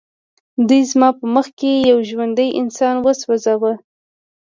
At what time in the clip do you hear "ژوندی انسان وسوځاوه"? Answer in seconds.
2.09-3.73